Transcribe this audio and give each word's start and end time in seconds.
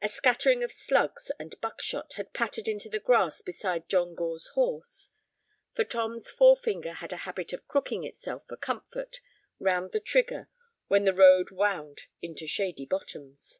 A 0.00 0.08
scattering 0.08 0.62
of 0.62 0.70
slugs 0.70 1.32
and 1.40 1.60
buckshot 1.60 2.12
had 2.12 2.32
pattered 2.32 2.68
into 2.68 2.88
the 2.88 3.00
grass 3.00 3.42
beside 3.42 3.88
John 3.88 4.14
Gore's 4.14 4.46
horse; 4.54 5.10
for 5.74 5.82
Tom's 5.82 6.30
forefinger 6.30 6.92
had 6.92 7.12
a 7.12 7.16
habit 7.26 7.52
of 7.52 7.66
crooking 7.66 8.04
itself 8.04 8.46
for 8.46 8.56
comfort 8.56 9.20
round 9.58 9.90
the 9.90 9.98
trigger 9.98 10.48
when 10.86 11.02
the 11.04 11.12
road 11.12 11.50
wound 11.50 12.02
into 12.22 12.46
shady 12.46 12.86
bottoms. 12.86 13.58